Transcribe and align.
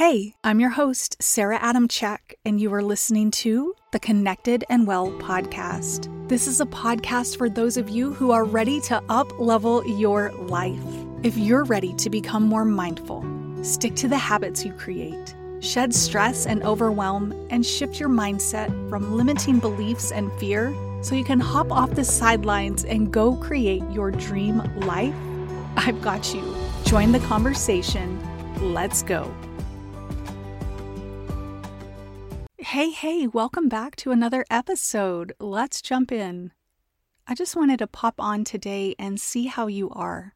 Hey, 0.00 0.34
I'm 0.42 0.60
your 0.60 0.70
host, 0.70 1.22
Sara 1.22 1.58
Adamchak, 1.58 2.32
and 2.46 2.58
you 2.58 2.72
are 2.72 2.82
listening 2.82 3.30
to 3.32 3.74
the 3.92 4.00
Connected 4.00 4.64
and 4.70 4.86
Well 4.86 5.10
podcast. 5.18 6.08
This 6.26 6.46
is 6.46 6.58
a 6.58 6.64
podcast 6.64 7.36
for 7.36 7.50
those 7.50 7.76
of 7.76 7.90
you 7.90 8.14
who 8.14 8.30
are 8.30 8.46
ready 8.46 8.80
to 8.80 9.02
up 9.10 9.38
level 9.38 9.86
your 9.86 10.32
life. 10.32 10.80
If 11.22 11.36
you're 11.36 11.64
ready 11.64 11.92
to 11.96 12.08
become 12.08 12.44
more 12.44 12.64
mindful, 12.64 13.22
stick 13.62 13.94
to 13.96 14.08
the 14.08 14.16
habits 14.16 14.64
you 14.64 14.72
create, 14.72 15.34
shed 15.60 15.94
stress 15.94 16.46
and 16.46 16.62
overwhelm, 16.62 17.34
and 17.50 17.66
shift 17.66 18.00
your 18.00 18.08
mindset 18.08 18.68
from 18.88 19.18
limiting 19.18 19.58
beliefs 19.58 20.12
and 20.12 20.32
fear 20.40 20.74
so 21.02 21.14
you 21.14 21.24
can 21.24 21.40
hop 21.40 21.70
off 21.70 21.90
the 21.90 22.04
sidelines 22.04 22.86
and 22.86 23.12
go 23.12 23.36
create 23.36 23.82
your 23.90 24.10
dream 24.10 24.62
life, 24.76 25.14
I've 25.76 26.00
got 26.00 26.32
you. 26.32 26.56
Join 26.86 27.12
the 27.12 27.20
conversation. 27.20 28.18
Let's 28.62 29.02
go. 29.02 29.30
Hey, 32.62 32.90
hey, 32.90 33.26
welcome 33.26 33.70
back 33.70 33.96
to 33.96 34.10
another 34.10 34.44
episode. 34.50 35.32
Let's 35.40 35.80
jump 35.80 36.12
in. 36.12 36.52
I 37.26 37.34
just 37.34 37.56
wanted 37.56 37.78
to 37.78 37.86
pop 37.86 38.16
on 38.18 38.44
today 38.44 38.94
and 38.98 39.18
see 39.18 39.46
how 39.46 39.66
you 39.66 39.88
are. 39.88 40.34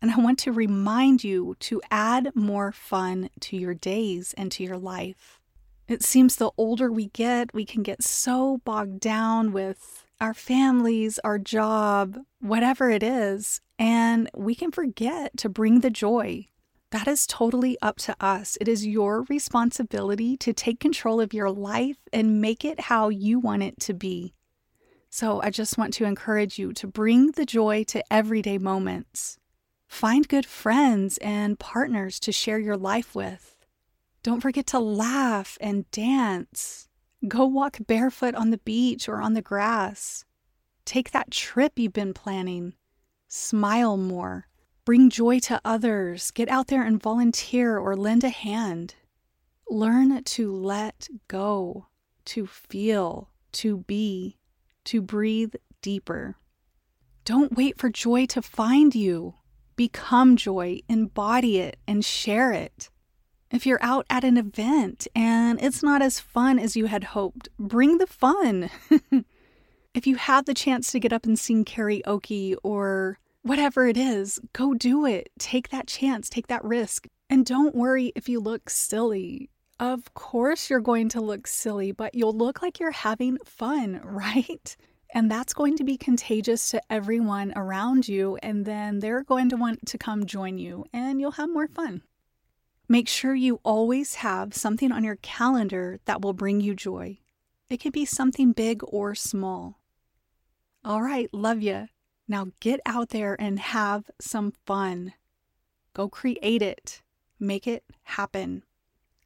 And 0.00 0.10
I 0.10 0.16
want 0.16 0.38
to 0.40 0.52
remind 0.52 1.22
you 1.22 1.54
to 1.60 1.82
add 1.90 2.34
more 2.34 2.72
fun 2.72 3.28
to 3.40 3.58
your 3.58 3.74
days 3.74 4.34
and 4.38 4.50
to 4.52 4.64
your 4.64 4.78
life. 4.78 5.38
It 5.86 6.02
seems 6.02 6.36
the 6.36 6.50
older 6.56 6.90
we 6.90 7.08
get, 7.08 7.52
we 7.52 7.66
can 7.66 7.82
get 7.82 8.02
so 8.02 8.62
bogged 8.64 8.98
down 8.98 9.52
with 9.52 10.06
our 10.22 10.34
families, 10.34 11.18
our 11.24 11.38
job, 11.38 12.16
whatever 12.40 12.88
it 12.90 13.02
is, 13.02 13.60
and 13.78 14.30
we 14.34 14.54
can 14.54 14.72
forget 14.72 15.36
to 15.36 15.50
bring 15.50 15.80
the 15.80 15.90
joy. 15.90 16.46
That 16.90 17.06
is 17.06 17.26
totally 17.26 17.76
up 17.82 17.98
to 17.98 18.16
us. 18.18 18.56
It 18.60 18.68
is 18.68 18.86
your 18.86 19.22
responsibility 19.24 20.36
to 20.38 20.54
take 20.54 20.80
control 20.80 21.20
of 21.20 21.34
your 21.34 21.50
life 21.50 21.98
and 22.12 22.40
make 22.40 22.64
it 22.64 22.80
how 22.80 23.10
you 23.10 23.38
want 23.38 23.62
it 23.62 23.78
to 23.80 23.94
be. 23.94 24.34
So, 25.10 25.40
I 25.42 25.50
just 25.50 25.78
want 25.78 25.94
to 25.94 26.04
encourage 26.04 26.58
you 26.58 26.72
to 26.74 26.86
bring 26.86 27.32
the 27.32 27.46
joy 27.46 27.84
to 27.84 28.04
everyday 28.12 28.58
moments. 28.58 29.38
Find 29.86 30.28
good 30.28 30.44
friends 30.46 31.18
and 31.18 31.58
partners 31.58 32.20
to 32.20 32.32
share 32.32 32.58
your 32.58 32.76
life 32.76 33.14
with. 33.14 33.56
Don't 34.22 34.40
forget 34.40 34.66
to 34.68 34.78
laugh 34.78 35.56
and 35.60 35.90
dance. 35.90 36.88
Go 37.26 37.46
walk 37.46 37.78
barefoot 37.86 38.34
on 38.34 38.50
the 38.50 38.58
beach 38.58 39.08
or 39.08 39.20
on 39.20 39.34
the 39.34 39.42
grass. 39.42 40.24
Take 40.84 41.10
that 41.12 41.30
trip 41.30 41.78
you've 41.78 41.92
been 41.92 42.14
planning. 42.14 42.74
Smile 43.28 43.96
more. 43.96 44.47
Bring 44.88 45.10
joy 45.10 45.38
to 45.40 45.60
others. 45.66 46.30
Get 46.30 46.48
out 46.48 46.68
there 46.68 46.82
and 46.82 46.98
volunteer 46.98 47.76
or 47.76 47.94
lend 47.94 48.24
a 48.24 48.30
hand. 48.30 48.94
Learn 49.68 50.24
to 50.24 50.50
let 50.50 51.08
go, 51.28 51.88
to 52.24 52.46
feel, 52.46 53.28
to 53.52 53.84
be, 53.86 54.38
to 54.84 55.02
breathe 55.02 55.56
deeper. 55.82 56.36
Don't 57.26 57.54
wait 57.54 57.76
for 57.76 57.90
joy 57.90 58.24
to 58.28 58.40
find 58.40 58.94
you. 58.94 59.34
Become 59.76 60.36
joy, 60.36 60.78
embody 60.88 61.58
it, 61.58 61.76
and 61.86 62.02
share 62.02 62.52
it. 62.52 62.88
If 63.50 63.66
you're 63.66 63.82
out 63.82 64.06
at 64.08 64.24
an 64.24 64.38
event 64.38 65.06
and 65.14 65.62
it's 65.62 65.82
not 65.82 66.00
as 66.00 66.18
fun 66.18 66.58
as 66.58 66.76
you 66.78 66.86
had 66.86 67.04
hoped, 67.12 67.50
bring 67.58 67.98
the 67.98 68.06
fun. 68.06 68.70
if 69.92 70.06
you 70.06 70.16
have 70.16 70.46
the 70.46 70.54
chance 70.54 70.90
to 70.92 70.98
get 70.98 71.12
up 71.12 71.26
and 71.26 71.38
sing 71.38 71.66
karaoke 71.66 72.56
or 72.62 73.18
whatever 73.42 73.86
it 73.86 73.96
is, 73.96 74.38
go 74.52 74.74
do 74.74 75.06
it. 75.06 75.30
Take 75.38 75.70
that 75.70 75.86
chance, 75.86 76.28
take 76.28 76.48
that 76.48 76.64
risk. 76.64 77.06
And 77.30 77.44
don't 77.44 77.74
worry 77.74 78.12
if 78.14 78.28
you 78.28 78.40
look 78.40 78.70
silly. 78.70 79.50
Of 79.80 80.12
course, 80.14 80.70
you're 80.70 80.80
going 80.80 81.08
to 81.10 81.20
look 81.20 81.46
silly, 81.46 81.92
but 81.92 82.14
you'll 82.14 82.36
look 82.36 82.62
like 82.62 82.80
you're 82.80 82.90
having 82.90 83.38
fun, 83.44 84.00
right? 84.04 84.76
And 85.14 85.30
that's 85.30 85.54
going 85.54 85.76
to 85.76 85.84
be 85.84 85.96
contagious 85.96 86.70
to 86.70 86.82
everyone 86.90 87.52
around 87.56 88.08
you. 88.08 88.36
And 88.42 88.64
then 88.64 88.98
they're 88.98 89.24
going 89.24 89.48
to 89.50 89.56
want 89.56 89.86
to 89.86 89.98
come 89.98 90.26
join 90.26 90.58
you, 90.58 90.84
and 90.92 91.20
you'll 91.20 91.32
have 91.32 91.50
more 91.50 91.68
fun. 91.68 92.02
Make 92.88 93.08
sure 93.08 93.34
you 93.34 93.60
always 93.64 94.16
have 94.16 94.54
something 94.54 94.90
on 94.90 95.04
your 95.04 95.16
calendar 95.16 95.98
that 96.06 96.22
will 96.22 96.32
bring 96.32 96.60
you 96.60 96.74
joy. 96.74 97.18
It 97.68 97.80
can 97.80 97.92
be 97.92 98.06
something 98.06 98.52
big 98.52 98.80
or 98.88 99.14
small. 99.14 99.78
All 100.84 101.02
right, 101.02 101.28
love 101.34 101.60
you. 101.62 101.88
Now 102.28 102.48
get 102.60 102.80
out 102.84 103.08
there 103.08 103.34
and 103.40 103.58
have 103.58 104.10
some 104.20 104.52
fun. 104.66 105.14
Go 105.94 106.08
create 106.08 106.62
it, 106.62 107.02
make 107.40 107.66
it 107.66 107.84
happen. 108.02 108.62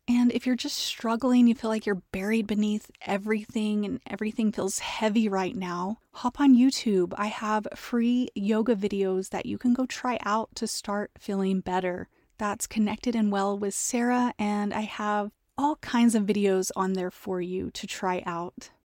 And 0.08 0.32
if 0.32 0.46
you're 0.46 0.56
just 0.56 0.76
struggling, 0.76 1.46
you 1.46 1.54
feel 1.54 1.70
like 1.70 1.86
you're 1.86 2.02
buried 2.12 2.46
beneath 2.46 2.90
everything 3.06 3.84
and 3.84 4.00
everything 4.06 4.50
feels 4.50 4.80
heavy 4.80 5.28
right 5.28 5.54
now, 5.54 5.98
hop 6.12 6.40
on 6.40 6.56
YouTube. 6.56 7.12
I 7.16 7.26
have 7.26 7.68
free 7.76 8.28
yoga 8.34 8.74
videos 8.74 9.30
that 9.30 9.46
you 9.46 9.58
can 9.58 9.74
go 9.74 9.86
try 9.86 10.18
out 10.24 10.54
to 10.56 10.66
start 10.66 11.12
feeling 11.18 11.60
better. 11.60 12.08
That's 12.38 12.66
connected 12.66 13.14
and 13.14 13.30
well 13.30 13.56
with 13.56 13.74
Sara, 13.74 14.34
and 14.38 14.74
I 14.74 14.80
have 14.80 15.30
all 15.56 15.76
kinds 15.76 16.16
of 16.16 16.24
videos 16.24 16.72
on 16.74 16.94
there 16.94 17.10
for 17.10 17.40
you 17.40 17.70
to 17.70 17.86
try 17.86 18.22
out. 18.26 18.70